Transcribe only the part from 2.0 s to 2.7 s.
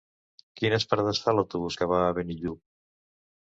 a Benillup?